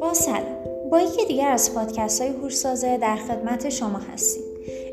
با 0.00 0.14
سلام. 0.14 0.88
با 0.90 1.00
یکی 1.00 1.26
دیگر 1.26 1.48
از 1.48 1.74
پادکست 1.74 2.20
های 2.20 2.30
هوشسازه 2.30 2.98
در 2.98 3.16
خدمت 3.16 3.68
شما 3.68 3.98
هستیم. 3.98 4.42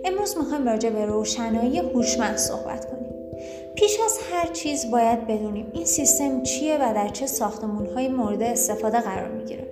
امروز 0.05 0.37
می‌خوایم 0.37 0.67
راجع 0.67 0.89
به 0.89 1.05
روشنایی 1.05 1.79
هوشمند 1.79 2.37
صحبت 2.37 2.85
کنیم. 2.91 3.13
پیش 3.75 3.97
از 4.05 4.19
هر 4.31 4.53
چیز 4.53 4.91
باید 4.91 5.27
بدونیم 5.27 5.71
این 5.73 5.85
سیستم 5.85 6.43
چیه 6.43 6.75
و 6.75 6.93
در 6.93 7.07
چه 7.07 7.27
ساختمون 7.27 7.85
های 7.85 8.07
مورد 8.07 8.41
استفاده 8.41 8.99
قرار 8.99 9.31
می‌گیره. 9.31 9.67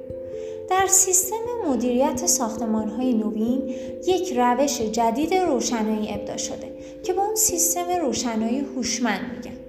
در 0.69 0.87
سیستم 0.87 1.35
مدیریت 1.67 2.25
ساختمان 2.25 2.89
های 2.89 3.13
نوین 3.13 3.75
یک 4.07 4.33
روش 4.37 4.81
جدید 4.81 5.33
روشنایی 5.33 6.13
ابدا 6.13 6.37
شده 6.37 6.67
که 7.03 7.13
با 7.13 7.23
اون 7.23 7.35
سیستم 7.35 7.89
روشنایی 8.01 8.59
هوشمند 8.59 9.21
میگن. 9.35 9.62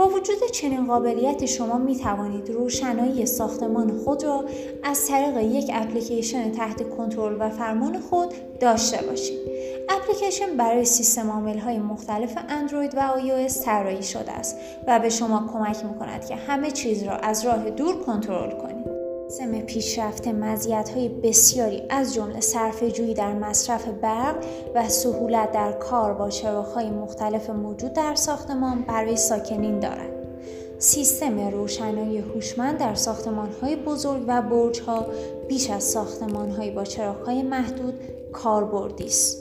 با 0.00 0.08
وجود 0.08 0.50
چنین 0.52 0.86
قابلیت 0.86 1.46
شما 1.46 1.78
می 1.78 1.96
توانید 1.96 2.50
روشنایی 2.50 3.26
ساختمان 3.26 3.98
خود 3.98 4.24
را 4.24 4.44
از 4.82 5.06
طریق 5.08 5.36
یک 5.36 5.70
اپلیکیشن 5.74 6.52
تحت 6.52 6.88
کنترل 6.96 7.36
و 7.40 7.50
فرمان 7.50 8.00
خود 8.00 8.34
داشته 8.60 9.06
باشید. 9.06 9.38
اپلیکیشن 9.88 10.56
برای 10.56 10.84
سیستم 10.84 11.30
عامل 11.30 11.58
های 11.58 11.78
مختلف 11.78 12.38
اندروید 12.48 12.94
و 12.96 13.00
iOS 13.00 13.64
طراحی 13.64 14.02
شده 14.02 14.32
است 14.32 14.56
و 14.86 14.98
به 14.98 15.08
شما 15.08 15.48
کمک 15.52 15.84
می 15.84 15.98
کند 15.98 16.26
که 16.26 16.36
همه 16.36 16.70
چیز 16.70 17.02
را 17.02 17.16
از 17.16 17.46
راه 17.46 17.70
دور 17.70 18.04
کنترل 18.04 18.50
کنید. 18.50 18.79
سیستم 19.30 19.60
پیشرفته 19.60 20.32
های 20.94 21.08
بسیاری 21.08 21.82
از 21.88 22.14
جمله 22.14 22.40
جویی 22.90 23.14
در 23.14 23.32
مصرف 23.32 23.88
برق 23.88 24.44
و 24.74 24.88
سهولت 24.88 25.52
در 25.52 25.72
کار 25.72 26.14
با 26.14 26.30
چراغ‌های 26.30 26.90
مختلف 26.90 27.50
موجود 27.50 27.92
در 27.92 28.14
ساختمان 28.14 28.82
برای 28.82 29.16
ساکنین 29.16 29.80
دارد. 29.80 30.10
سیستم 30.78 31.48
روشنایی 31.48 32.18
هوشمند 32.18 32.78
در 32.78 32.94
های 33.60 33.76
بزرگ 33.76 34.24
و 34.26 34.42
برج‌ها 34.42 35.06
بیش 35.48 35.70
از 35.70 35.84
ساختمان‌های 35.84 36.70
با 36.70 36.84
چراغ‌های 36.84 37.42
محدود 37.42 37.94
کاربردی 38.32 39.04
است. 39.04 39.38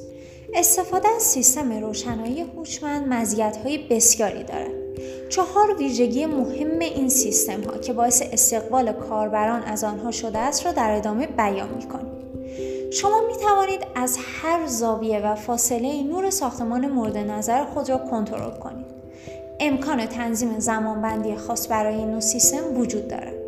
استفاده 0.53 1.07
از 1.15 1.21
سیستم 1.21 1.71
روشنایی 1.81 2.41
هوشمند 2.41 3.07
مزیت‌های 3.07 3.77
بسیاری 3.77 4.43
دارد. 4.43 4.88
چهار 5.29 5.75
ویژگی 5.77 6.25
مهم 6.25 6.79
این 6.79 7.09
سیستم 7.09 7.61
ها 7.61 7.77
که 7.77 7.93
باعث 7.93 8.23
استقبال 8.31 8.91
کاربران 8.91 9.63
از 9.63 9.83
آنها 9.83 10.11
شده 10.11 10.37
است 10.37 10.65
را 10.65 10.71
در 10.71 10.91
ادامه 10.95 11.27
بیان 11.27 11.69
می 11.69 11.87
کنیم. 11.87 12.19
شما 12.91 13.21
می 13.27 13.37
توانید 13.37 13.79
از 13.95 14.17
هر 14.41 14.67
زاویه 14.67 15.19
و 15.19 15.35
فاصله 15.35 16.03
نور 16.03 16.29
ساختمان 16.29 16.87
مورد 16.87 17.17
نظر 17.17 17.65
خود 17.65 17.89
را 17.89 17.97
کنترل 17.97 18.59
کنید. 18.59 18.85
امکان 19.59 20.05
تنظیم 20.05 20.59
زمانبندی 20.59 21.35
خاص 21.35 21.71
برای 21.71 21.95
این 21.95 22.11
نوع 22.11 22.19
سیستم 22.19 22.77
وجود 22.77 23.07
دارد. 23.07 23.38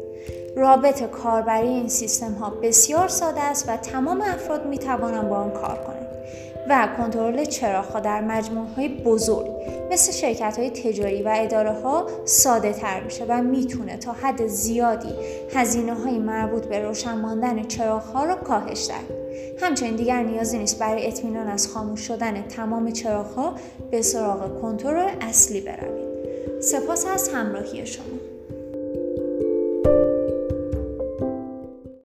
رابط 0.56 1.04
کاربری 1.04 1.68
این 1.68 1.88
سیستم 1.88 2.34
ها 2.34 2.50
بسیار 2.50 3.08
ساده 3.08 3.42
است 3.42 3.70
و 3.70 3.78
تمام 3.78 4.22
افراد 4.22 4.66
می 4.66 4.78
توانند 4.78 5.30
با 5.30 5.36
آن 5.36 5.52
کار 5.52 5.84
کنند. 5.88 6.08
و 6.70 6.88
کنترل 6.98 7.46
چراغ 7.46 8.00
در 8.00 8.22
مجموعه 8.22 8.68
های 8.76 8.90
بزرگ 8.90 9.48
مثل 9.92 10.12
شرکت 10.12 10.60
های 10.60 10.70
تجاری 10.70 11.24
و 11.24 11.34
اداره 11.36 11.72
ها 11.72 12.08
ساده 12.26 12.74
تر 12.74 13.04
میشه 13.04 13.26
و 13.28 13.44
می‌تونه 13.44 13.98
تا 13.98 14.12
حد 14.12 14.48
زیادی 14.48 15.14
هزینه 15.56 15.94
های 15.94 16.20
مربوط 16.20 16.66
به 16.66 16.80
روشن 16.80 17.18
ماندن 17.18 17.64
چراغ 17.64 18.04
ها 18.04 18.26
رو 18.26 18.36
کاهش 18.36 18.88
دهد. 18.88 19.22
همچنین 19.62 19.96
دیگر 19.96 20.24
نیازی 20.24 20.58
نیست 20.58 20.80
برای 20.80 21.08
اطمینان 21.08 21.48
از 21.48 21.68
خاموش 21.68 22.00
شدن 22.00 22.42
تمام 22.42 22.92
چراغ 22.92 23.26
ها 23.26 23.56
به 23.92 24.02
سراغ 24.02 24.62
کنترل 24.62 25.10
اصلی 25.22 25.62
بروید. 25.62 26.12
سپاس 26.62 27.06
از 27.06 27.30
همراهی 27.30 27.86
شما. 27.86 28.31